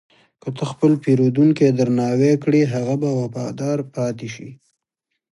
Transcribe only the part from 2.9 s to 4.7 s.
به وفادار پاتې شي.